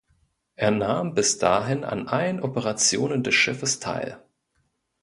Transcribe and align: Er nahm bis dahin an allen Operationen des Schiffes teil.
Er 0.55 0.71
nahm 0.71 1.13
bis 1.13 1.37
dahin 1.37 1.83
an 1.83 2.07
allen 2.07 2.41
Operationen 2.41 3.21
des 3.21 3.35
Schiffes 3.35 3.79
teil. 3.79 4.17